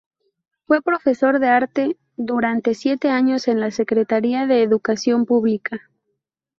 [0.65, 5.91] Fue profesor de arte durante siete años en la Secretaría de Educación Pública.